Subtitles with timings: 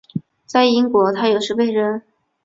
[0.47, 2.01] 在英国他有时被人。